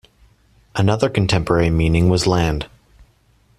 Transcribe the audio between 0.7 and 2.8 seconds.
Another contemporary meaning was land.